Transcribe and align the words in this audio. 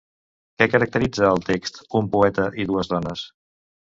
Què 0.61 0.67
caracteritza 0.75 1.27
el 1.33 1.43
text 1.49 1.77
Un 1.99 2.07
poeta 2.15 2.47
i 2.65 2.65
dues 2.71 2.91
dones? 2.95 3.27